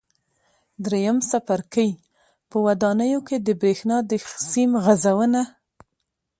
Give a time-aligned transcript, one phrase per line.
[0.85, 1.89] درېیم څپرکی:
[2.49, 4.11] په ودانیو کې د برېښنا د
[4.51, 5.41] سیم غځونه